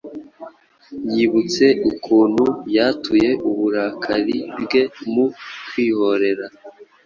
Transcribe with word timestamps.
Yibutse 1.13 1.65
ukuntu 1.91 2.45
yatuye 2.75 3.29
uburakari 3.49 4.37
bwe 4.61 4.81
mu 5.11 5.25
kwihorera 5.67 6.45